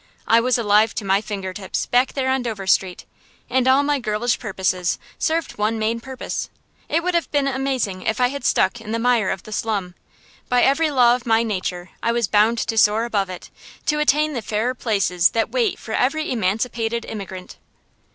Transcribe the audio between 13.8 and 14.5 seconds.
to attain the